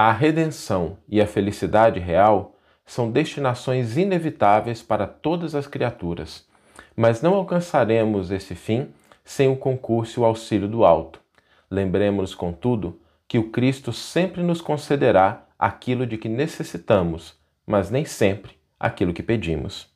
A 0.00 0.12
redenção 0.12 0.96
e 1.08 1.20
a 1.20 1.26
felicidade 1.26 1.98
real 1.98 2.54
são 2.86 3.10
destinações 3.10 3.96
inevitáveis 3.96 4.80
para 4.80 5.08
todas 5.08 5.56
as 5.56 5.66
criaturas, 5.66 6.46
mas 6.94 7.20
não 7.20 7.34
alcançaremos 7.34 8.30
esse 8.30 8.54
fim 8.54 8.90
sem 9.24 9.48
o 9.48 9.56
concurso 9.56 10.20
e 10.20 10.22
o 10.22 10.24
auxílio 10.24 10.68
do 10.68 10.84
alto. 10.84 11.20
Lembremos, 11.68 12.32
contudo, 12.32 13.00
que 13.26 13.38
o 13.38 13.50
Cristo 13.50 13.92
sempre 13.92 14.40
nos 14.40 14.60
concederá 14.60 15.44
aquilo 15.58 16.06
de 16.06 16.16
que 16.16 16.28
necessitamos, 16.28 17.34
mas 17.66 17.90
nem 17.90 18.04
sempre 18.04 18.52
aquilo 18.78 19.12
que 19.12 19.20
pedimos. 19.20 19.88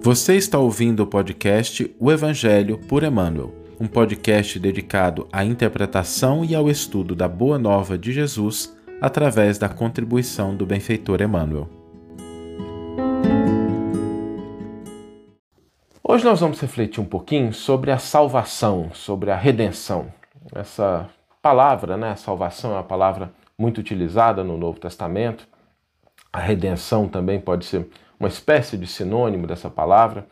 Você 0.00 0.34
está 0.34 0.58
ouvindo 0.58 1.04
o 1.04 1.06
podcast 1.06 1.94
O 1.96 2.10
Evangelho 2.10 2.76
por 2.88 3.04
Emmanuel 3.04 3.59
um 3.80 3.86
podcast 3.86 4.60
dedicado 4.60 5.26
à 5.32 5.42
interpretação 5.42 6.44
e 6.44 6.54
ao 6.54 6.68
estudo 6.68 7.14
da 7.14 7.26
Boa 7.26 7.58
Nova 7.58 7.96
de 7.96 8.12
Jesus 8.12 8.76
através 9.00 9.56
da 9.56 9.70
contribuição 9.70 10.54
do 10.54 10.66
benfeitor 10.66 11.22
Emmanuel. 11.22 11.66
Hoje 16.04 16.22
nós 16.26 16.40
vamos 16.40 16.60
refletir 16.60 17.00
um 17.00 17.06
pouquinho 17.06 17.54
sobre 17.54 17.90
a 17.90 17.96
salvação, 17.96 18.90
sobre 18.92 19.30
a 19.30 19.36
redenção. 19.36 20.12
Essa 20.54 21.08
palavra, 21.40 21.96
né, 21.96 22.14
salvação 22.16 22.72
é 22.72 22.74
uma 22.74 22.84
palavra 22.84 23.32
muito 23.58 23.78
utilizada 23.78 24.44
no 24.44 24.58
Novo 24.58 24.78
Testamento. 24.78 25.48
A 26.30 26.38
redenção 26.38 27.08
também 27.08 27.40
pode 27.40 27.64
ser 27.64 27.88
uma 28.18 28.28
espécie 28.28 28.76
de 28.76 28.86
sinônimo 28.86 29.46
dessa 29.46 29.70
palavra. 29.70 30.26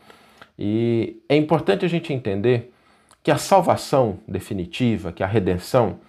E 0.58 1.22
é 1.30 1.34
importante 1.34 1.86
a 1.86 1.88
gente 1.88 2.12
entender 2.12 2.74
que 3.22 3.30
a 3.30 3.38
salvação 3.38 4.18
definitiva, 4.26 5.12
que 5.12 5.22
a 5.22 5.26
redenção, 5.26 6.00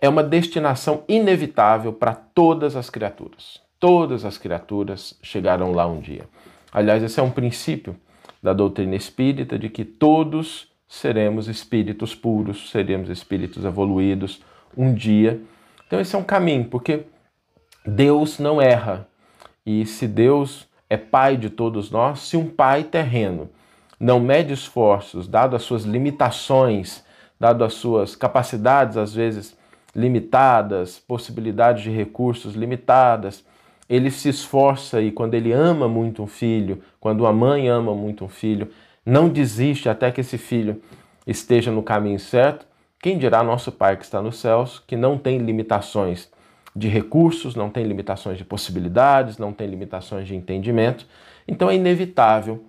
é 0.00 0.08
uma 0.08 0.22
destinação 0.22 1.02
inevitável 1.08 1.92
para 1.92 2.14
todas 2.14 2.76
as 2.76 2.90
criaturas. 2.90 3.60
Todas 3.78 4.24
as 4.24 4.38
criaturas 4.38 5.18
chegarão 5.22 5.72
lá 5.72 5.86
um 5.86 6.00
dia. 6.00 6.28
Aliás, 6.72 7.02
esse 7.02 7.20
é 7.20 7.22
um 7.22 7.30
princípio 7.30 7.96
da 8.42 8.52
doutrina 8.52 8.94
espírita 8.94 9.58
de 9.58 9.68
que 9.68 9.84
todos 9.84 10.72
seremos 10.88 11.48
espíritos 11.48 12.14
puros, 12.14 12.70
seremos 12.70 13.08
espíritos 13.08 13.64
evoluídos 13.64 14.42
um 14.76 14.92
dia. 14.92 15.40
Então, 15.86 16.00
esse 16.00 16.14
é 16.14 16.18
um 16.18 16.24
caminho, 16.24 16.64
porque 16.64 17.04
Deus 17.86 18.38
não 18.38 18.60
erra. 18.60 19.08
E 19.64 19.86
se 19.86 20.06
Deus 20.06 20.68
é 20.88 20.96
pai 20.96 21.36
de 21.36 21.48
todos 21.50 21.90
nós, 21.90 22.20
se 22.20 22.36
um 22.36 22.48
pai 22.48 22.84
terreno 22.84 23.50
não 24.04 24.20
mede 24.20 24.52
esforços, 24.52 25.26
dado 25.26 25.56
as 25.56 25.62
suas 25.62 25.84
limitações, 25.84 27.02
dado 27.40 27.64
as 27.64 27.72
suas 27.72 28.14
capacidades, 28.14 28.98
às 28.98 29.14
vezes 29.14 29.56
limitadas, 29.96 30.98
possibilidades 30.98 31.84
de 31.84 31.90
recursos 31.90 32.54
limitadas, 32.54 33.42
ele 33.88 34.10
se 34.10 34.28
esforça 34.28 35.00
e 35.00 35.10
quando 35.10 35.32
ele 35.32 35.52
ama 35.52 35.88
muito 35.88 36.22
um 36.22 36.26
filho, 36.26 36.82
quando 37.00 37.26
a 37.26 37.32
mãe 37.32 37.66
ama 37.66 37.94
muito 37.94 38.26
um 38.26 38.28
filho, 38.28 38.68
não 39.06 39.26
desiste 39.26 39.88
até 39.88 40.10
que 40.10 40.20
esse 40.20 40.36
filho 40.36 40.82
esteja 41.26 41.70
no 41.70 41.82
caminho 41.82 42.20
certo. 42.20 42.66
Quem 43.00 43.16
dirá 43.16 43.42
nosso 43.42 43.72
Pai 43.72 43.96
que 43.96 44.04
está 44.04 44.20
nos 44.20 44.38
céus, 44.38 44.82
que 44.86 44.96
não 44.96 45.16
tem 45.16 45.38
limitações 45.38 46.30
de 46.76 46.88
recursos, 46.88 47.54
não 47.54 47.70
tem 47.70 47.86
limitações 47.86 48.36
de 48.36 48.44
possibilidades, 48.44 49.38
não 49.38 49.50
tem 49.50 49.66
limitações 49.66 50.28
de 50.28 50.36
entendimento. 50.36 51.06
Então 51.48 51.70
é 51.70 51.76
inevitável 51.76 52.62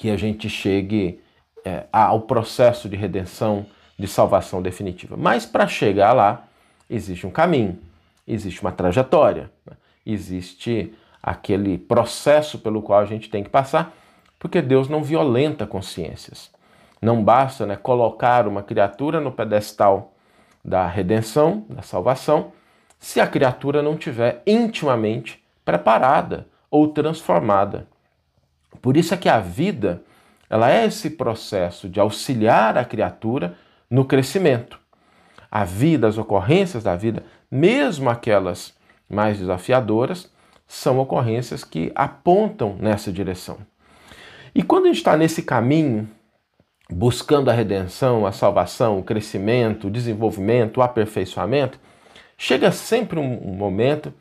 que 0.00 0.08
a 0.08 0.16
gente 0.16 0.48
chegue 0.48 1.20
é, 1.62 1.84
ao 1.92 2.22
processo 2.22 2.88
de 2.88 2.96
redenção, 2.96 3.66
de 3.98 4.08
salvação 4.08 4.62
definitiva. 4.62 5.14
Mas 5.14 5.44
para 5.44 5.66
chegar 5.66 6.14
lá, 6.14 6.44
existe 6.88 7.26
um 7.26 7.30
caminho, 7.30 7.78
existe 8.26 8.62
uma 8.62 8.72
trajetória, 8.72 9.50
né? 9.66 9.74
existe 10.06 10.94
aquele 11.22 11.76
processo 11.76 12.58
pelo 12.60 12.80
qual 12.80 13.00
a 13.00 13.04
gente 13.04 13.28
tem 13.28 13.44
que 13.44 13.50
passar, 13.50 13.94
porque 14.38 14.62
Deus 14.62 14.88
não 14.88 15.02
violenta 15.02 15.66
consciências. 15.66 16.50
Não 17.02 17.22
basta 17.22 17.66
né, 17.66 17.76
colocar 17.76 18.48
uma 18.48 18.62
criatura 18.62 19.20
no 19.20 19.30
pedestal 19.30 20.14
da 20.64 20.86
redenção, 20.86 21.66
da 21.68 21.82
salvação, 21.82 22.52
se 22.98 23.20
a 23.20 23.26
criatura 23.26 23.82
não 23.82 23.98
tiver 23.98 24.42
intimamente 24.46 25.44
preparada 25.62 26.46
ou 26.70 26.88
transformada. 26.88 27.86
Por 28.80 28.96
isso 28.96 29.12
é 29.12 29.16
que 29.16 29.28
a 29.28 29.40
vida, 29.40 30.02
ela 30.48 30.70
é 30.70 30.86
esse 30.86 31.10
processo 31.10 31.88
de 31.88 32.00
auxiliar 32.00 32.76
a 32.78 32.84
criatura 32.84 33.56
no 33.90 34.04
crescimento. 34.04 34.78
A 35.50 35.64
vida, 35.64 36.08
as 36.08 36.16
ocorrências 36.16 36.82
da 36.82 36.96
vida, 36.96 37.24
mesmo 37.50 38.08
aquelas 38.08 38.72
mais 39.08 39.38
desafiadoras, 39.38 40.30
são 40.66 40.98
ocorrências 40.98 41.64
que 41.64 41.90
apontam 41.94 42.76
nessa 42.78 43.12
direção. 43.12 43.58
E 44.54 44.62
quando 44.62 44.84
a 44.84 44.88
gente 44.88 44.98
está 44.98 45.16
nesse 45.16 45.42
caminho, 45.42 46.08
buscando 46.88 47.50
a 47.50 47.52
redenção, 47.52 48.26
a 48.26 48.32
salvação, 48.32 48.98
o 48.98 49.02
crescimento, 49.02 49.88
o 49.88 49.90
desenvolvimento, 49.90 50.78
o 50.78 50.82
aperfeiçoamento, 50.82 51.78
chega 52.38 52.72
sempre 52.72 53.18
um 53.18 53.54
momento 53.54 54.12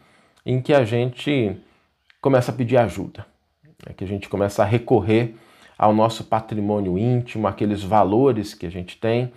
em 0.46 0.62
que 0.62 0.74
a 0.74 0.84
gente 0.84 1.56
começa 2.20 2.52
a 2.52 2.56
pedir 2.56 2.78
ajuda 2.78 3.26
é 3.86 3.94
que 3.94 4.04
a 4.04 4.08
gente 4.08 4.28
começa 4.28 4.64
a 4.64 4.66
recorrer 4.66 5.36
ao 5.78 5.94
nosso 5.94 6.24
patrimônio 6.24 6.98
íntimo, 6.98 7.48
aqueles 7.48 7.82
valores 7.84 8.54
que 8.54 8.66
a 8.66 8.70
gente 8.70 8.98
tem 8.98 9.32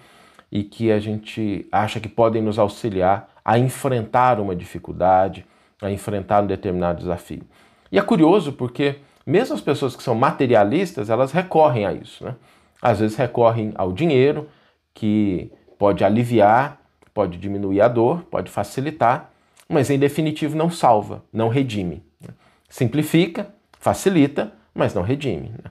e 0.51 0.65
que 0.65 0.91
a 0.91 0.99
gente 0.99 1.67
acha 1.71 2.01
que 2.01 2.09
podem 2.09 2.43
nos 2.43 2.59
auxiliar 2.59 3.31
a 3.45 3.59
enfrentar 3.59 4.41
uma 4.41 4.55
dificuldade, 4.55 5.47
a 5.81 5.91
enfrentar 5.91 6.43
um 6.43 6.47
determinado 6.47 6.99
desafio. 6.99 7.43
E 7.91 7.99
é 7.99 8.03
curioso 8.03 8.53
porque 8.53 8.97
mesmo 9.25 9.55
as 9.55 9.61
pessoas 9.61 9.95
que 9.95 10.03
são 10.03 10.15
materialistas, 10.15 11.11
elas 11.11 11.33
recorrem 11.33 11.87
a 11.87 11.93
isso. 11.93 12.25
Né? 12.25 12.35
Às 12.81 13.01
vezes 13.01 13.17
recorrem 13.17 13.73
ao 13.77 13.93
dinheiro, 13.93 14.49
que 14.93 15.51
pode 15.79 16.05
aliviar, 16.05 16.81
pode 17.15 17.39
diminuir 17.39 17.81
a 17.81 17.89
dor, 17.89 18.25
pode 18.25 18.51
facilitar, 18.51 19.31
mas 19.69 19.91
em 19.91 19.99
definitivo 19.99 20.57
não 20.57 20.71
salva, 20.71 21.25
não 21.33 21.49
redime. 21.49 22.03
Né? 22.21 22.35
Simplifica, 22.69 23.55
facilita, 23.83 24.53
mas 24.73 24.95
não 24.95 25.03
redime. 25.03 25.49
Né? 25.49 25.71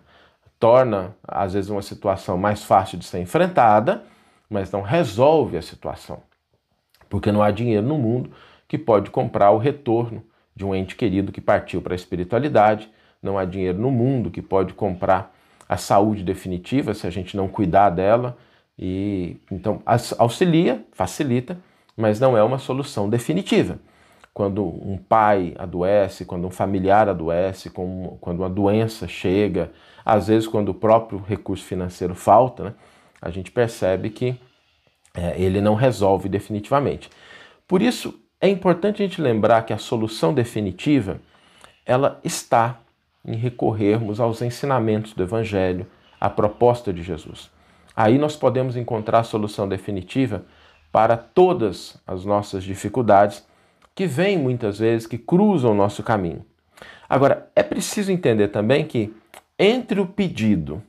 Torna, 0.59 1.15
às 1.25 1.53
vezes, 1.53 1.71
uma 1.71 1.81
situação 1.81 2.37
mais 2.37 2.61
fácil 2.61 2.97
de 2.97 3.05
ser 3.05 3.19
enfrentada, 3.19 4.03
mas 4.49 4.69
não 4.69 4.81
resolve 4.81 5.55
a 5.55 5.61
situação. 5.61 6.21
Porque 7.09 7.31
não 7.31 7.41
há 7.41 7.51
dinheiro 7.51 7.87
no 7.87 7.97
mundo 7.97 8.29
que 8.67 8.77
pode 8.77 9.09
comprar 9.09 9.51
o 9.51 9.57
retorno 9.57 10.21
de 10.53 10.65
um 10.65 10.75
ente 10.75 10.93
querido 10.93 11.31
que 11.31 11.39
partiu 11.39 11.81
para 11.81 11.93
a 11.93 11.95
espiritualidade, 11.95 12.91
não 13.23 13.37
há 13.37 13.45
dinheiro 13.45 13.79
no 13.79 13.89
mundo 13.89 14.29
que 14.29 14.41
pode 14.41 14.73
comprar 14.73 15.33
a 15.67 15.77
saúde 15.77 16.21
definitiva 16.21 16.93
se 16.93 17.07
a 17.07 17.09
gente 17.09 17.37
não 17.37 17.47
cuidar 17.47 17.91
dela. 17.91 18.37
E 18.77 19.37
então 19.49 19.81
auxilia, 20.17 20.85
facilita, 20.91 21.57
mas 21.95 22.19
não 22.19 22.37
é 22.37 22.43
uma 22.43 22.59
solução 22.59 23.09
definitiva 23.09 23.79
quando 24.33 24.63
um 24.63 24.97
pai 24.97 25.53
adoece, 25.57 26.25
quando 26.25 26.47
um 26.47 26.51
familiar 26.51 27.09
adoece, 27.09 27.69
quando 27.69 28.39
uma 28.39 28.49
doença 28.49 29.07
chega, 29.07 29.71
às 30.05 30.27
vezes 30.27 30.47
quando 30.47 30.69
o 30.69 30.73
próprio 30.73 31.19
recurso 31.19 31.63
financeiro 31.63 32.15
falta, 32.15 32.63
né, 32.63 32.73
a 33.21 33.29
gente 33.29 33.51
percebe 33.51 34.09
que 34.09 34.39
é, 35.13 35.39
ele 35.39 35.59
não 35.59 35.75
resolve 35.75 36.29
definitivamente. 36.29 37.09
Por 37.67 37.81
isso 37.81 38.17
é 38.39 38.47
importante 38.47 39.03
a 39.03 39.05
gente 39.05 39.21
lembrar 39.21 39.63
que 39.63 39.73
a 39.73 39.77
solução 39.77 40.33
definitiva 40.33 41.19
ela 41.85 42.19
está 42.23 42.79
em 43.23 43.35
recorrermos 43.35 44.19
aos 44.19 44.41
ensinamentos 44.41 45.13
do 45.13 45.23
Evangelho, 45.23 45.85
à 46.19 46.29
proposta 46.29 46.91
de 46.91 47.03
Jesus. 47.03 47.51
Aí 47.95 48.17
nós 48.17 48.35
podemos 48.35 48.75
encontrar 48.77 49.19
a 49.19 49.23
solução 49.23 49.67
definitiva 49.67 50.45
para 50.91 51.17
todas 51.17 51.97
as 52.07 52.25
nossas 52.25 52.63
dificuldades 52.63 53.45
que 53.95 54.05
vêm 54.05 54.37
muitas 54.37 54.79
vezes, 54.79 55.07
que 55.07 55.17
cruzam 55.17 55.71
o 55.71 55.75
nosso 55.75 56.03
caminho. 56.03 56.45
Agora, 57.07 57.51
é 57.55 57.61
preciso 57.61 58.11
entender 58.11 58.47
também 58.47 58.85
que 58.85 59.13
entre 59.59 59.99
o 59.99 60.07
pedido 60.07 60.81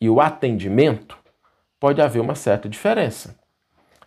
e 0.00 0.08
o 0.08 0.20
atendimento 0.20 1.16
pode 1.80 2.00
haver 2.00 2.20
uma 2.20 2.34
certa 2.34 2.68
diferença. 2.68 3.38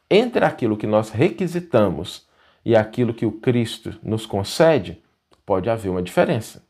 Entre 0.10 0.46
aquilo 0.46 0.78
que 0.78 0.88
nós 0.88 1.10
requisitamos 1.10 2.28
e 2.64 2.76
aquilo 2.76 3.14
que 3.14 3.26
o 3.26 3.32
Cristo 3.32 4.00
nos 4.04 4.26
concede, 4.26 5.02
pode 5.46 5.70
haver 5.70 5.90
uma 5.90 6.02
diferença. 6.02 6.64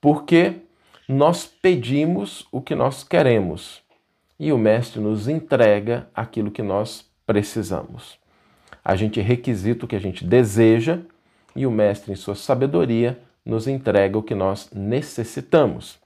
Porque 0.00 0.62
nós 1.08 1.46
pedimos 1.46 2.46
o 2.50 2.60
que 2.60 2.74
nós 2.74 3.04
queremos 3.04 3.82
e 4.38 4.52
o 4.52 4.58
Mestre 4.58 5.00
nos 5.00 5.28
entrega 5.28 6.08
aquilo 6.14 6.50
que 6.50 6.62
nós 6.62 7.04
precisamos 7.26 8.18
a 8.88 8.96
gente 8.96 9.20
requisita 9.20 9.84
o 9.84 9.88
que 9.88 9.96
a 9.96 10.00
gente 10.00 10.24
deseja 10.24 11.00
e 11.54 11.66
o 11.66 11.70
Mestre, 11.70 12.10
em 12.10 12.16
sua 12.16 12.34
sabedoria, 12.34 13.20
nos 13.44 13.68
entrega 13.68 14.16
o 14.16 14.22
que 14.22 14.34
nós 14.34 14.70
necessitamos. 14.72 15.98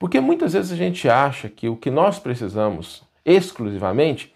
Porque 0.00 0.18
muitas 0.18 0.52
vezes 0.52 0.72
a 0.72 0.76
gente 0.76 1.08
acha 1.08 1.48
que 1.48 1.68
o 1.68 1.76
que 1.76 1.92
nós 1.92 2.18
precisamos 2.18 3.04
exclusivamente 3.24 4.34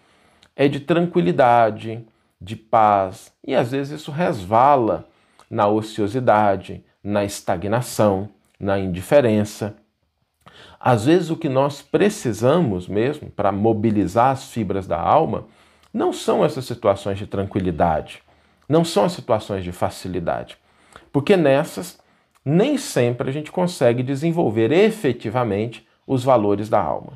é 0.55 0.69
de 0.69 0.79
tranquilidade, 0.79 2.01
de 2.39 2.55
paz, 2.55 3.33
e 3.45 3.53
às 3.53 3.71
vezes 3.71 3.99
isso 3.99 4.11
resvala 4.11 5.05
na 5.49 5.67
ociosidade, 5.67 6.85
na 7.03 7.25
estagnação, 7.25 8.29
na 8.57 8.79
indiferença. 8.79 9.75
Às 10.79 11.03
vezes 11.03 11.29
o 11.29 11.35
que 11.35 11.49
nós 11.49 11.81
precisamos 11.81 12.87
mesmo 12.87 13.29
para 13.29 13.51
mobilizar 13.51 14.31
as 14.31 14.45
fibras 14.53 14.87
da 14.87 14.97
alma 14.97 15.47
não 15.93 16.11
são 16.11 16.43
essas 16.43 16.65
situações 16.65 17.17
de 17.19 17.27
tranquilidade, 17.27 18.23
não 18.67 18.83
são 18.83 19.05
as 19.05 19.11
situações 19.11 19.63
de 19.63 19.71
facilidade, 19.71 20.57
porque 21.11 21.37
nessas 21.37 22.01
nem 22.43 22.77
sempre 22.77 23.29
a 23.29 23.31
gente 23.31 23.51
consegue 23.51 24.03
desenvolver 24.03 24.71
efetivamente 24.71 25.87
os 26.05 26.23
valores 26.23 26.67
da 26.67 26.81
alma. 26.81 27.13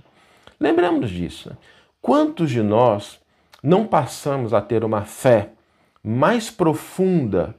Lembramos 0.60 1.10
disso. 1.10 1.50
Né? 1.50 1.58
Quantos 2.02 2.50
de 2.50 2.62
nós 2.62 3.20
não 3.62 3.86
passamos 3.86 4.54
a 4.54 4.62
ter 4.62 4.84
uma 4.84 5.02
fé 5.02 5.50
mais 6.04 6.50
profunda 6.50 7.56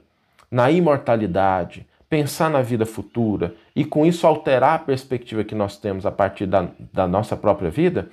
na 0.49 0.71
imortalidade, 0.71 1.85
pensar 2.09 2.49
na 2.49 2.61
vida 2.61 2.85
futura 2.85 3.53
e 3.75 3.85
com 3.85 4.05
isso 4.05 4.25
alterar 4.25 4.75
a 4.75 4.79
perspectiva 4.79 5.43
que 5.43 5.53
nós 5.53 5.77
temos 5.77 6.05
a 6.05 6.11
partir 6.11 6.47
da, 6.47 6.67
da 6.91 7.07
nossa 7.07 7.37
própria 7.37 7.69
vida, 7.69 8.09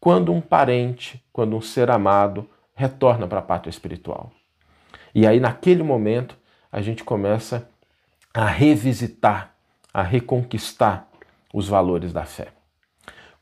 quando 0.00 0.32
um 0.32 0.40
parente, 0.40 1.24
quando 1.32 1.56
um 1.56 1.60
ser 1.60 1.90
amado 1.90 2.48
retorna 2.74 3.26
para 3.26 3.38
a 3.38 3.42
pátria 3.42 3.70
espiritual. 3.70 4.30
E 5.14 5.26
aí, 5.26 5.40
naquele 5.40 5.82
momento, 5.82 6.36
a 6.70 6.82
gente 6.82 7.02
começa 7.02 7.68
a 8.34 8.46
revisitar, 8.46 9.54
a 9.92 10.02
reconquistar 10.02 11.08
os 11.52 11.66
valores 11.66 12.12
da 12.12 12.24
fé. 12.24 12.48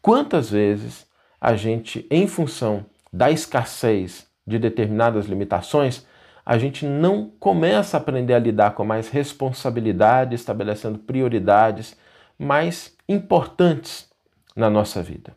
Quantas 0.00 0.50
vezes 0.50 1.06
a 1.40 1.56
gente, 1.56 2.06
em 2.10 2.28
função 2.28 2.86
da 3.12 3.30
escassez 3.30 4.26
de 4.46 4.58
determinadas 4.58 5.26
limitações, 5.26 6.06
a 6.46 6.58
gente 6.58 6.84
não 6.84 7.30
começa 7.40 7.96
a 7.96 8.00
aprender 8.00 8.34
a 8.34 8.38
lidar 8.38 8.74
com 8.74 8.84
mais 8.84 9.08
responsabilidade, 9.08 10.34
estabelecendo 10.34 10.98
prioridades 10.98 11.96
mais 12.38 12.94
importantes 13.08 14.08
na 14.54 14.68
nossa 14.68 15.02
vida. 15.02 15.36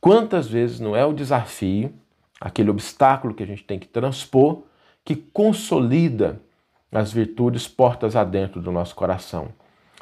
Quantas 0.00 0.48
vezes 0.48 0.80
não 0.80 0.96
é 0.96 1.04
o 1.04 1.12
desafio, 1.12 1.92
aquele 2.40 2.70
obstáculo 2.70 3.34
que 3.34 3.42
a 3.42 3.46
gente 3.46 3.64
tem 3.64 3.78
que 3.78 3.86
transpor, 3.86 4.62
que 5.04 5.14
consolida 5.14 6.40
as 6.90 7.12
virtudes 7.12 7.68
portas 7.68 8.16
adentro 8.16 8.62
do 8.62 8.72
nosso 8.72 8.94
coração? 8.94 9.48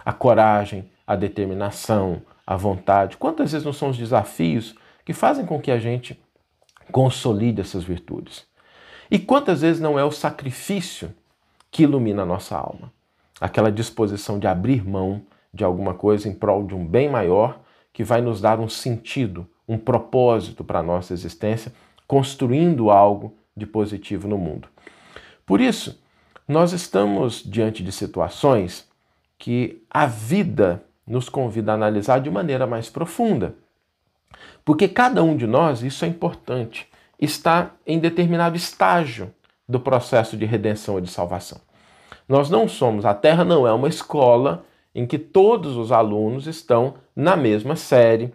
A 0.05 0.13
coragem, 0.13 0.89
a 1.05 1.17
determinação, 1.17 2.23
a 2.47 2.57
vontade. 2.57 3.17
Quantas 3.17 3.51
vezes 3.53 3.65
não 3.65 3.73
são 3.73 3.91
os 3.91 3.99
desafios 3.99 4.75
que 5.05 5.13
fazem 5.13 5.45
com 5.45 5.61
que 5.61 5.71
a 5.71 5.79
gente 5.79 6.23
consolide 6.93 7.61
essas 7.61 7.83
virtudes? 7.83 8.47
E 9.11 9.19
quantas 9.19 9.63
vezes 9.63 9.81
não 9.81 9.99
é 9.99 10.05
o 10.05 10.13
sacrifício 10.13 11.13
que 11.71 11.83
ilumina 11.83 12.23
a 12.23 12.27
nossa 12.27 12.57
alma? 12.57 12.93
Aquela 13.41 13.73
disposição 13.73 14.39
de 14.39 14.47
abrir 14.47 14.87
mão 14.87 15.23
de 15.53 15.65
alguma 15.65 15.95
coisa 15.95 16.29
em 16.29 16.35
prol 16.35 16.65
de 16.65 16.75
um 16.75 16.87
bem 16.87 17.09
maior 17.09 17.61
que 17.93 18.05
vai 18.05 18.21
nos 18.21 18.41
dar 18.41 18.61
um 18.61 18.69
sentido, 18.69 19.49
um 19.69 19.77
propósito 19.77 20.65
para 20.65 20.79
a 20.79 20.83
nossa 20.83 21.13
existência, 21.13 21.73
construindo 22.07 22.91
algo 22.91 23.35
de 23.57 23.67
positivo 23.67 24.27
no 24.27 24.39
mundo. 24.39 24.69
Por 25.45 25.61
isso, 25.61 26.01
nós 26.47 26.73
estamos 26.73 27.43
diante 27.45 27.83
de 27.83 27.93
situações 27.93 28.89
que 29.39 29.83
a 29.91 30.07
vida 30.07 30.83
nos 31.07 31.29
convida 31.29 31.73
a 31.73 31.75
analisar 31.75 32.21
de 32.21 32.31
maneira 32.31 32.67
mais 32.67 32.89
profunda. 32.89 33.55
Porque 34.65 34.89
cada 34.89 35.23
um 35.23 35.37
de 35.37 35.47
nós, 35.47 35.83
isso 35.83 36.05
é 36.05 36.09
importante, 36.09 36.87
está 37.21 37.73
em 37.87 37.99
determinado 37.99 38.57
estágio 38.57 39.33
do 39.69 39.81
processo 39.81 40.37
de 40.37 40.45
redenção 40.45 40.99
e 40.99 41.03
de 41.03 41.11
salvação. 41.11 41.61
Nós 42.29 42.51
não 42.51 42.69
somos, 42.69 43.05
a 43.05 43.15
Terra 43.15 43.45
não 43.45 43.67
é 43.67 43.73
uma 43.73 43.89
escola 43.89 44.65
em 44.95 45.07
que 45.07 45.19
todos 45.19 45.77
os 45.77 45.93
alunos 45.93 46.47
estão 46.47 46.95
na 47.15 47.37
mesma 47.37 47.77
série, 47.77 48.33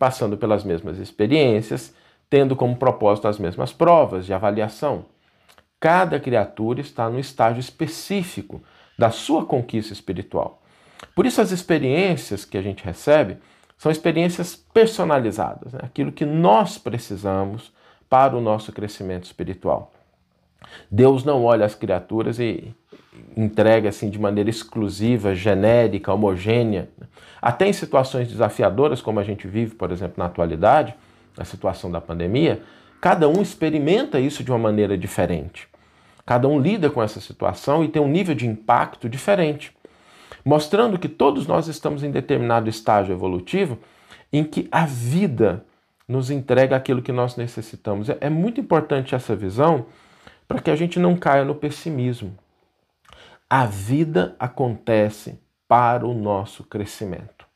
passando 0.00 0.38
pelas 0.38 0.64
mesmas 0.64 0.98
experiências, 0.98 1.94
tendo 2.30 2.56
como 2.56 2.74
propósito 2.74 3.28
as 3.28 3.38
mesmas 3.38 3.70
provas 3.70 4.24
de 4.24 4.32
avaliação. 4.32 5.04
Cada 5.78 6.18
criatura 6.18 6.80
está 6.80 7.10
no 7.10 7.18
estágio 7.18 7.60
específico 7.60 8.62
da 8.98 9.10
sua 9.10 9.44
conquista 9.44 9.92
espiritual. 9.92 10.62
Por 11.14 11.26
isso, 11.26 11.40
as 11.42 11.50
experiências 11.50 12.46
que 12.46 12.56
a 12.56 12.62
gente 12.62 12.82
recebe 12.82 13.36
são 13.76 13.92
experiências 13.92 14.56
personalizadas, 14.56 15.74
né? 15.74 15.80
aquilo 15.82 16.12
que 16.12 16.24
nós 16.24 16.78
precisamos 16.78 17.72
para 18.08 18.34
o 18.34 18.40
nosso 18.40 18.72
crescimento 18.72 19.24
espiritual. 19.24 19.92
Deus 20.90 21.24
não 21.24 21.44
olha 21.44 21.64
as 21.64 21.74
criaturas 21.74 22.38
e 22.38 22.74
entrega 23.36 23.88
assim 23.88 24.10
de 24.10 24.18
maneira 24.18 24.50
exclusiva, 24.50 25.34
genérica, 25.34 26.12
homogênea. 26.12 26.88
Até 27.40 27.68
em 27.68 27.72
situações 27.72 28.28
desafiadoras, 28.28 29.00
como 29.00 29.20
a 29.20 29.24
gente 29.24 29.46
vive, 29.46 29.74
por 29.74 29.90
exemplo, 29.90 30.14
na 30.18 30.26
atualidade, 30.26 30.94
a 31.36 31.44
situação 31.44 31.90
da 31.90 32.00
pandemia, 32.00 32.62
cada 33.00 33.28
um 33.28 33.40
experimenta 33.40 34.20
isso 34.20 34.44
de 34.44 34.50
uma 34.50 34.58
maneira 34.58 34.96
diferente. 34.96 35.68
Cada 36.26 36.46
um 36.46 36.60
lida 36.60 36.90
com 36.90 37.02
essa 37.02 37.20
situação 37.20 37.82
e 37.82 37.88
tem 37.88 38.00
um 38.00 38.08
nível 38.08 38.34
de 38.34 38.46
impacto 38.46 39.08
diferente, 39.08 39.72
mostrando 40.44 40.98
que 40.98 41.08
todos 41.08 41.46
nós 41.46 41.66
estamos 41.66 42.02
em 42.02 42.10
determinado 42.10 42.68
estágio 42.68 43.12
evolutivo 43.12 43.78
em 44.32 44.44
que 44.44 44.68
a 44.70 44.86
vida 44.86 45.64
nos 46.06 46.30
entrega 46.30 46.76
aquilo 46.76 47.02
que 47.02 47.12
nós 47.12 47.36
necessitamos. 47.36 48.08
É, 48.08 48.18
é 48.20 48.30
muito 48.30 48.60
importante 48.60 49.14
essa 49.14 49.34
visão 49.34 49.86
para 50.50 50.60
que 50.60 50.70
a 50.72 50.74
gente 50.74 50.98
não 50.98 51.16
caia 51.16 51.44
no 51.44 51.54
pessimismo. 51.54 52.36
A 53.48 53.66
vida 53.66 54.34
acontece 54.36 55.38
para 55.68 56.04
o 56.04 56.12
nosso 56.12 56.64
crescimento. 56.64 57.46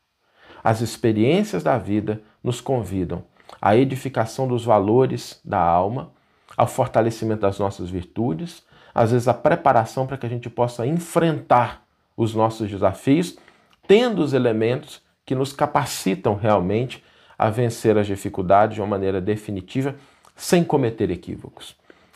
As 0.63 0.79
experiências 0.79 1.61
da 1.61 1.77
vida 1.77 2.21
nos 2.41 2.61
convidam 2.61 3.25
à 3.61 3.75
edificação 3.75 4.47
dos 4.47 4.63
valores 4.63 5.41
da 5.43 5.59
alma, 5.59 6.13
ao 6.55 6.67
fortalecimento 6.67 7.41
das 7.41 7.59
nossas 7.59 7.89
virtudes, 7.89 8.63
às 8.93 9.11
vezes 9.11 9.27
a 9.27 9.33
preparação 9.33 10.07
para 10.07 10.15
que 10.15 10.25
a 10.25 10.29
gente 10.29 10.49
possa 10.49 10.87
enfrentar 10.87 11.85
os 12.15 12.33
nossos 12.33 12.69
desafios, 12.69 13.37
tendo 13.85 14.23
os 14.23 14.31
elementos 14.31 15.01
que 15.25 15.35
nos 15.35 15.51
capacitam 15.51 16.33
realmente 16.33 17.03
a 17.37 17.49
vencer 17.49 17.97
as 17.97 18.07
dificuldades 18.07 18.75
de 18.75 18.81
uma 18.81 18.87
maneira 18.87 19.19
definitiva, 19.19 19.97
sem 20.33 20.63
cometer 20.63 21.11
equívocos, 21.11 21.75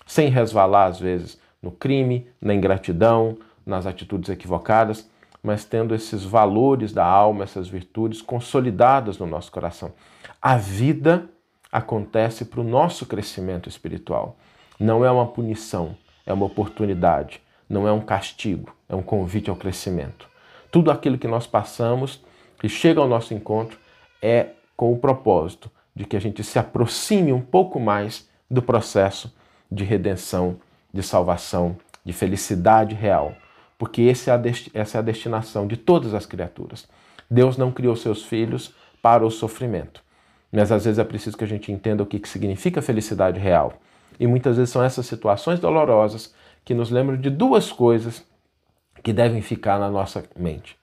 sem 0.10 0.28
resvalar, 0.28 0.88
às 0.88 1.00
vezes, 1.00 1.40
no 1.62 1.69
crime, 1.69 2.28
na 2.42 2.52
ingratidão, 2.56 3.38
nas 3.64 3.86
atitudes 3.86 4.28
equivocadas, 4.28 5.07
mas 5.44 5.66
tendo 5.66 5.94
esses 5.94 6.24
valores 6.24 6.92
da 6.92 7.06
alma, 7.06 7.44
essas 7.44 7.68
virtudes 7.68 8.19
consolidadas 8.19 9.19
no 9.19 9.28
nosso 9.28 9.52
coração. 9.52 9.94
A 10.42 10.57
vida 10.57 11.30
acontece 11.72 12.44
para 12.45 12.60
o 12.60 12.64
nosso 12.64 13.06
crescimento 13.06 13.69
espiritual. 13.69 14.36
Não 14.80 15.06
é 15.06 15.12
uma 15.12 15.28
punição, 15.28 15.95
é 16.26 16.33
uma 16.33 16.48
oportunidade. 16.48 17.40
Não 17.69 17.88
é 17.88 17.92
um 17.92 18.02
castigo, 18.02 18.76
é 18.90 18.95
um 18.95 19.04
convite 19.04 19.52
ao 19.52 19.56
crescimento. 19.56 20.28
Tudo 20.72 20.90
aquilo 20.90 21.19
que 21.19 21.28
nós 21.28 21.45
passamos, 21.45 22.19
que 22.60 22.68
chega 22.68 23.00
ao 23.00 23.07
nosso 23.07 23.36
encontro, 23.36 23.78
é 24.24 24.48
com 24.76 24.92
o 24.92 24.98
propósito 24.98 25.69
de 25.95 26.04
que 26.04 26.18
a 26.18 26.19
gente 26.19 26.44
se 26.44 26.57
aproxime 26.57 27.31
um 27.31 27.42
pouco 27.42 27.80
mais 27.80 28.28
do 28.50 28.60
processo 28.60 29.38
de 29.71 29.83
redenção, 29.83 30.57
de 30.94 31.04
salvação, 31.04 31.78
de 32.04 32.14
felicidade 32.14 32.95
real, 32.95 33.33
porque 33.78 34.02
é 34.04 34.09
essa 34.09 34.97
é 34.97 34.99
a 34.99 35.02
destinação 35.02 35.68
de 35.68 35.78
todas 35.78 36.14
as 36.14 36.26
criaturas. 36.26 36.88
Deus 37.30 37.57
não 37.57 37.71
criou 37.71 37.95
seus 37.95 38.23
filhos 38.23 38.73
para 39.02 39.26
o 39.26 39.31
sofrimento, 39.31 40.04
mas 40.52 40.71
às 40.71 40.85
vezes 40.85 40.99
é 40.99 41.04
preciso 41.04 41.38
que 41.38 41.44
a 41.44 41.47
gente 41.47 41.71
entenda 41.71 42.04
o 42.04 42.06
que 42.06 42.21
significa 42.28 42.81
felicidade 42.81 43.40
real. 43.40 43.73
E 44.19 44.28
muitas 44.28 44.57
vezes 44.57 44.71
são 44.71 44.83
essas 44.83 45.06
situações 45.06 45.59
dolorosas 45.59 46.33
que 46.66 46.73
nos 46.73 46.90
lembram 46.90 47.18
de 47.18 47.30
duas 47.30 47.71
coisas 47.71 48.26
que 49.04 49.14
devem 49.14 49.42
ficar 49.42 49.80
na 49.80 49.90
nossa 49.90 50.23
mente 50.38 50.80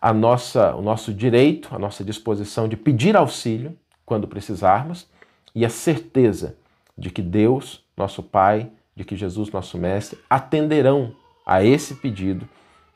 a 0.00 0.14
nossa, 0.14 0.74
o 0.74 0.80
nosso 0.80 1.12
direito, 1.12 1.74
a 1.74 1.78
nossa 1.78 2.02
disposição 2.02 2.66
de 2.66 2.76
pedir 2.76 3.16
auxílio 3.16 3.76
quando 4.06 4.26
precisarmos 4.26 5.06
e 5.54 5.64
a 5.64 5.68
certeza 5.68 6.56
de 6.96 7.10
que 7.10 7.20
Deus, 7.20 7.84
nosso 8.00 8.22
Pai, 8.22 8.70
de 8.96 9.04
que 9.04 9.14
Jesus, 9.14 9.50
nosso 9.50 9.78
Mestre, 9.78 10.18
atenderão 10.28 11.14
a 11.46 11.62
esse 11.62 11.94
pedido 11.94 12.48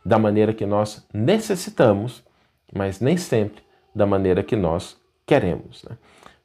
da 0.05 0.19
maneira 0.19 0.53
que 0.53 0.67
nós 0.67 1.07
necessitamos, 1.13 2.23
mas 2.73 3.01
nem 3.01 3.17
sempre 3.17 3.63
da 3.95 4.05
maneira 4.05 4.43
que 4.43 4.57
nós 4.57 4.97
queremos. 5.27 5.85
Né? 5.85 5.97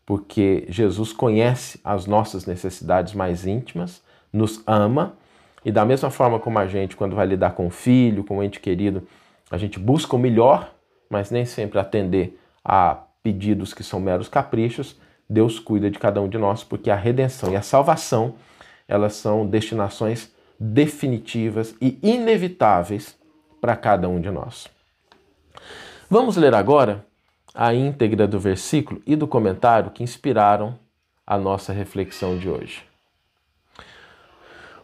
Porque 0.06 0.66
Jesus 0.70 1.12
conhece 1.12 1.80
as 1.84 2.06
nossas 2.06 2.46
necessidades 2.46 3.14
mais 3.14 3.46
íntimas, 3.46 4.02
nos 4.32 4.62
ama, 4.68 5.18
e 5.64 5.72
da 5.72 5.84
mesma 5.84 6.10
forma 6.10 6.40
como 6.40 6.58
a 6.58 6.68
gente, 6.68 6.96
quando 6.96 7.16
vai 7.16 7.26
lidar 7.26 7.52
com 7.52 7.68
o 7.68 7.70
filho, 7.70 8.24
com 8.24 8.38
o 8.38 8.44
ente 8.44 8.60
querido, 8.60 9.08
a 9.52 9.58
gente 9.58 9.78
busca 9.78 10.16
o 10.16 10.20
melhor, 10.20 10.74
mas 11.10 11.32
nem 11.32 11.46
sempre 11.46 11.80
atender 11.80 12.40
a 12.64 12.98
pedidos 13.22 13.74
que 13.74 13.84
são 13.84 14.00
meros 14.00 14.30
caprichos. 14.30 14.98
Deus 15.30 15.60
cuida 15.60 15.92
de 15.92 16.00
cada 16.00 16.20
um 16.22 16.28
de 16.28 16.38
nós, 16.38 16.64
porque 16.64 16.90
a 16.90 16.96
redenção 16.96 17.52
e 17.52 17.56
a 17.56 17.62
salvação, 17.62 18.36
elas 18.88 19.14
são 19.14 19.46
destinações 19.46 20.32
definitivas 20.60 21.76
e 21.80 22.00
inevitáveis 22.02 23.16
para 23.62 23.76
cada 23.76 24.10
um 24.10 24.20
de 24.20 24.32
nós. 24.32 24.68
Vamos 26.10 26.36
ler 26.36 26.56
agora 26.56 27.06
a 27.54 27.74
íntegra 27.74 28.28
do 28.28 28.40
versículo 28.40 29.02
e 29.06 29.16
do 29.16 29.28
comentário 29.28 29.92
que 29.92 30.04
inspiraram 30.04 30.78
a 31.26 31.38
nossa 31.38 31.72
reflexão 31.72 32.38
de 32.38 32.50
hoje. 32.50 32.84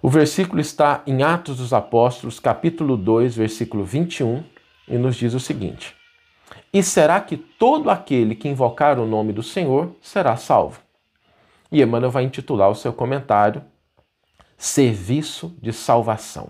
O 0.02 0.10
versículo 0.10 0.62
está 0.62 1.02
em 1.08 1.24
Atos 1.24 1.58
dos 1.58 1.74
Apóstolos, 1.74 2.40
capítulo 2.40 2.96
2, 2.96 3.36
versículo 3.36 3.84
21, 3.84 4.44
e 4.88 4.98
nos 5.00 5.16
diz 5.16 5.34
o 5.34 5.40
seguinte: 5.40 5.95
E 6.76 6.84
será 6.84 7.22
que 7.22 7.38
todo 7.38 7.90
aquele 7.90 8.36
que 8.36 8.50
invocar 8.50 9.00
o 9.00 9.08
nome 9.08 9.32
do 9.32 9.42
Senhor 9.42 9.96
será 10.02 10.36
salvo? 10.36 10.82
E 11.72 11.82
Emmanuel 11.82 12.12
vai 12.12 12.26
intitular 12.26 12.70
o 12.70 12.76
seu 12.76 12.92
comentário 12.92 13.64
Serviço 14.58 15.56
de 15.62 15.72
Salvação. 15.72 16.50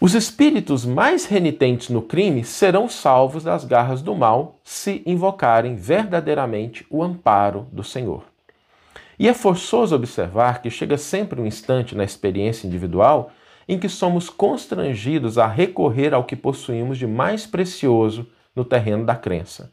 Os 0.00 0.16
espíritos 0.16 0.84
mais 0.84 1.26
renitentes 1.26 1.90
no 1.90 2.02
crime 2.02 2.42
serão 2.42 2.88
salvos 2.88 3.44
das 3.44 3.64
garras 3.64 4.02
do 4.02 4.16
mal 4.16 4.58
se 4.64 5.00
invocarem 5.06 5.76
verdadeiramente 5.76 6.84
o 6.90 7.04
amparo 7.04 7.68
do 7.70 7.84
Senhor. 7.84 8.24
E 9.16 9.28
é 9.28 9.32
forçoso 9.32 9.94
observar 9.94 10.60
que 10.60 10.70
chega 10.70 10.98
sempre 10.98 11.40
um 11.40 11.46
instante 11.46 11.94
na 11.94 12.02
experiência 12.02 12.66
individual 12.66 13.30
em 13.68 13.78
que 13.78 13.88
somos 13.88 14.28
constrangidos 14.28 15.38
a 15.38 15.46
recorrer 15.46 16.14
ao 16.14 16.24
que 16.24 16.36
possuímos 16.36 16.98
de 16.98 17.06
mais 17.06 17.46
precioso 17.46 18.26
no 18.54 18.64
terreno 18.64 19.04
da 19.04 19.16
crença. 19.16 19.70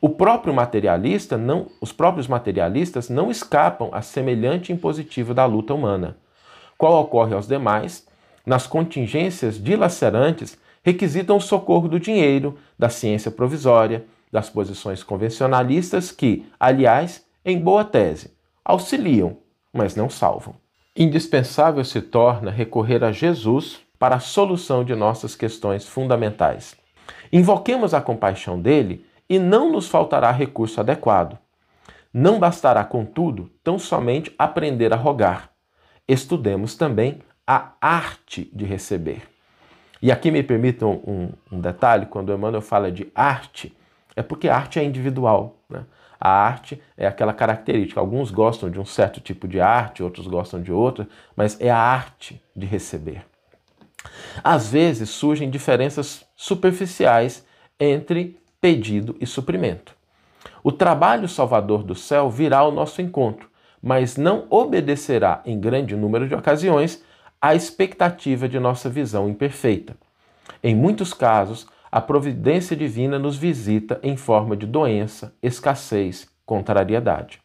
O 0.00 0.08
próprio 0.08 0.54
materialista 0.54 1.36
não, 1.36 1.66
os 1.80 1.92
próprios 1.92 2.26
materialistas 2.26 3.10
não 3.10 3.30
escapam 3.30 3.90
a 3.92 4.00
semelhante 4.00 4.72
impositivo 4.72 5.34
da 5.34 5.44
luta 5.44 5.74
humana, 5.74 6.16
qual 6.78 7.00
ocorre 7.02 7.34
aos 7.34 7.46
demais 7.46 8.08
nas 8.46 8.66
contingências 8.66 9.62
dilacerantes, 9.62 10.58
requisitam 10.82 11.36
o 11.36 11.40
socorro 11.40 11.88
do 11.88 12.00
dinheiro, 12.00 12.58
da 12.78 12.88
ciência 12.88 13.30
provisória, 13.30 14.04
das 14.32 14.48
posições 14.48 15.02
convencionalistas 15.02 16.10
que, 16.10 16.46
aliás, 16.58 17.24
em 17.44 17.58
boa 17.58 17.84
tese, 17.84 18.34
auxiliam, 18.64 19.36
mas 19.72 19.94
não 19.94 20.08
salvam. 20.08 20.54
Indispensável 20.96 21.84
se 21.84 22.00
torna 22.02 22.50
recorrer 22.50 23.04
a 23.04 23.12
Jesus 23.12 23.80
para 23.98 24.16
a 24.16 24.20
solução 24.20 24.84
de 24.84 24.94
nossas 24.94 25.36
questões 25.36 25.86
fundamentais. 25.86 26.76
Invoquemos 27.32 27.94
a 27.94 28.00
compaixão 28.00 28.60
dele 28.60 29.06
e 29.28 29.38
não 29.38 29.70
nos 29.70 29.88
faltará 29.88 30.30
recurso 30.32 30.80
adequado. 30.80 31.38
Não 32.12 32.40
bastará, 32.40 32.82
contudo, 32.82 33.48
tão 33.62 33.78
somente 33.78 34.34
aprender 34.36 34.92
a 34.92 34.96
rogar. 34.96 35.50
Estudemos 36.08 36.74
também 36.74 37.20
a 37.46 37.72
arte 37.80 38.50
de 38.52 38.64
receber. 38.64 39.22
E 40.02 40.10
aqui 40.10 40.30
me 40.30 40.42
permitam 40.42 41.00
um, 41.06 41.30
um 41.52 41.60
detalhe: 41.60 42.06
quando 42.06 42.32
Emmanuel 42.32 42.62
fala 42.62 42.90
de 42.90 43.10
arte, 43.14 43.76
é 44.16 44.22
porque 44.22 44.48
arte 44.48 44.80
é 44.80 44.84
individual. 44.84 45.56
Né? 45.68 45.84
A 46.20 46.28
arte 46.28 46.80
é 46.96 47.06
aquela 47.06 47.32
característica. 47.32 47.98
Alguns 47.98 48.30
gostam 48.30 48.68
de 48.68 48.78
um 48.78 48.84
certo 48.84 49.20
tipo 49.20 49.48
de 49.48 49.60
arte, 49.60 50.02
outros 50.02 50.26
gostam 50.26 50.60
de 50.60 50.70
outra, 50.70 51.08
mas 51.34 51.58
é 51.60 51.70
a 51.70 51.78
arte 51.78 52.42
de 52.54 52.66
receber. 52.66 53.24
Às 54.44 54.70
vezes 54.70 55.10
surgem 55.10 55.48
diferenças 55.48 56.26
superficiais 56.36 57.46
entre 57.78 58.38
pedido 58.60 59.16
e 59.18 59.26
suprimento. 59.26 59.96
O 60.62 60.70
trabalho 60.70 61.28
salvador 61.28 61.82
do 61.82 61.94
céu 61.94 62.28
virá 62.28 62.58
ao 62.58 62.72
nosso 62.72 63.00
encontro, 63.00 63.48
mas 63.82 64.16
não 64.18 64.46
obedecerá, 64.50 65.40
em 65.46 65.58
grande 65.58 65.96
número 65.96 66.28
de 66.28 66.34
ocasiões, 66.34 67.02
à 67.40 67.54
expectativa 67.54 68.46
de 68.46 68.60
nossa 68.60 68.90
visão 68.90 69.28
imperfeita. 69.28 69.96
Em 70.62 70.74
muitos 70.74 71.14
casos, 71.14 71.66
a 71.90 72.00
providência 72.00 72.76
divina 72.76 73.18
nos 73.18 73.36
visita 73.36 73.98
em 74.02 74.16
forma 74.16 74.56
de 74.56 74.66
doença, 74.66 75.34
escassez, 75.42 76.28
contrariedade. 76.46 77.40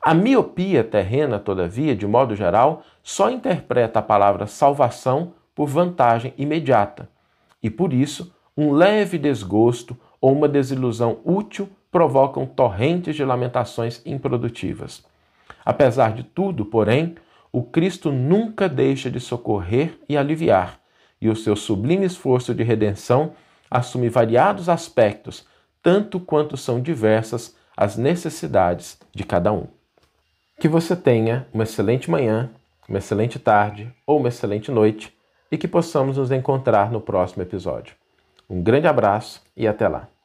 A 0.00 0.14
miopia 0.14 0.82
terrena, 0.82 1.38
todavia, 1.38 1.94
de 1.94 2.06
modo 2.06 2.34
geral, 2.34 2.82
só 3.02 3.30
interpreta 3.30 3.98
a 3.98 4.02
palavra 4.02 4.46
salvação 4.46 5.34
por 5.54 5.68
vantagem 5.68 6.32
imediata, 6.38 7.08
e 7.62 7.68
por 7.68 7.92
isso, 7.92 8.34
um 8.56 8.72
leve 8.72 9.18
desgosto 9.18 9.96
ou 10.20 10.32
uma 10.32 10.48
desilusão 10.48 11.18
útil 11.24 11.68
provocam 11.90 12.46
torrentes 12.46 13.14
de 13.14 13.24
lamentações 13.24 14.00
improdutivas. 14.06 15.04
Apesar 15.64 16.14
de 16.14 16.22
tudo, 16.22 16.64
porém, 16.64 17.16
o 17.52 17.62
Cristo 17.62 18.10
nunca 18.10 18.68
deixa 18.68 19.10
de 19.10 19.20
socorrer 19.20 19.98
e 20.08 20.16
aliviar, 20.16 20.80
e 21.20 21.28
o 21.28 21.36
seu 21.36 21.54
sublime 21.54 22.06
esforço 22.06 22.54
de 22.54 22.62
redenção 22.62 23.32
assume 23.70 24.08
variados 24.08 24.68
aspectos, 24.68 25.46
tanto 25.82 26.18
quanto 26.18 26.56
são 26.56 26.80
diversas 26.80 27.54
as 27.76 27.96
necessidades 27.96 28.98
de 29.14 29.24
cada 29.24 29.52
um. 29.52 29.66
Que 30.58 30.68
você 30.68 30.94
tenha 30.94 31.46
uma 31.52 31.62
excelente 31.62 32.10
manhã, 32.10 32.50
uma 32.88 32.98
excelente 32.98 33.38
tarde 33.38 33.90
ou 34.06 34.18
uma 34.18 34.28
excelente 34.28 34.70
noite 34.70 35.16
e 35.50 35.56
que 35.56 35.68
possamos 35.68 36.16
nos 36.16 36.30
encontrar 36.30 36.90
no 36.90 37.00
próximo 37.00 37.42
episódio. 37.42 37.94
Um 38.48 38.62
grande 38.62 38.86
abraço 38.86 39.42
e 39.56 39.66
até 39.66 39.88
lá! 39.88 40.19